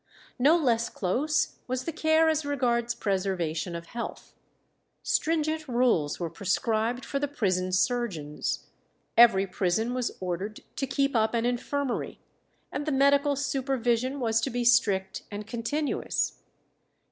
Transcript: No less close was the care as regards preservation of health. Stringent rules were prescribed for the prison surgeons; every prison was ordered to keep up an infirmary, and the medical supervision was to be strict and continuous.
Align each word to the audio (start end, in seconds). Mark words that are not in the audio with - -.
No 0.39 0.57
less 0.57 0.89
close 0.89 1.59
was 1.67 1.83
the 1.83 1.91
care 1.91 2.27
as 2.27 2.43
regards 2.43 2.95
preservation 2.95 3.75
of 3.75 3.85
health. 3.85 4.33
Stringent 5.03 5.67
rules 5.67 6.19
were 6.19 6.27
prescribed 6.31 7.05
for 7.05 7.19
the 7.19 7.27
prison 7.27 7.71
surgeons; 7.71 8.65
every 9.15 9.45
prison 9.45 9.93
was 9.93 10.17
ordered 10.19 10.61
to 10.77 10.87
keep 10.87 11.15
up 11.15 11.35
an 11.35 11.45
infirmary, 11.45 12.19
and 12.71 12.87
the 12.87 12.91
medical 12.91 13.35
supervision 13.35 14.19
was 14.19 14.41
to 14.41 14.49
be 14.49 14.65
strict 14.65 15.21
and 15.29 15.45
continuous. 15.45 16.39